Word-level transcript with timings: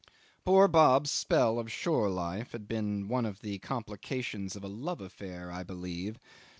Poor 0.43 0.67
Bob's 0.67 1.11
spell 1.11 1.59
of 1.59 1.71
shore 1.71 2.09
life 2.09 2.53
had 2.53 2.67
been 2.67 3.07
one 3.07 3.23
of 3.23 3.41
the 3.41 3.59
complications 3.59 4.55
of 4.55 4.63
a 4.63 4.67
love 4.67 4.99
affair, 4.99 5.51
I 5.51 5.61
believe. 5.61 6.17